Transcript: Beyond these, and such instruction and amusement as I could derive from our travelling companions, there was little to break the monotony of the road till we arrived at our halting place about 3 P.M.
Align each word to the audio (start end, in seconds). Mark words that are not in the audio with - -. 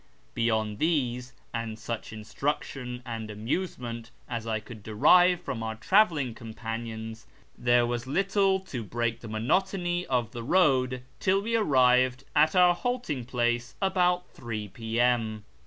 Beyond 0.33 0.79
these, 0.79 1.33
and 1.53 1.77
such 1.77 2.11
instruction 2.11 3.03
and 3.05 3.29
amusement 3.29 4.09
as 4.27 4.47
I 4.47 4.59
could 4.59 4.81
derive 4.81 5.41
from 5.43 5.61
our 5.61 5.75
travelling 5.75 6.33
companions, 6.33 7.27
there 7.55 7.85
was 7.85 8.07
little 8.07 8.59
to 8.61 8.83
break 8.83 9.19
the 9.19 9.27
monotony 9.27 10.07
of 10.07 10.31
the 10.31 10.41
road 10.41 11.03
till 11.19 11.39
we 11.43 11.55
arrived 11.55 12.23
at 12.35 12.55
our 12.55 12.73
halting 12.73 13.25
place 13.25 13.75
about 13.79 14.27
3 14.31 14.69
P.M. 14.69 15.43